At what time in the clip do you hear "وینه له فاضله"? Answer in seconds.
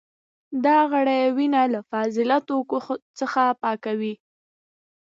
1.37-2.37